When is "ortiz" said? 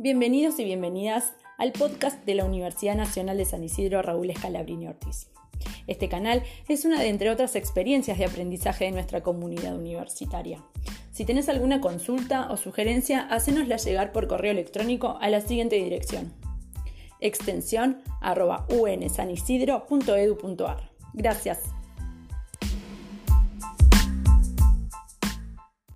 4.86-5.26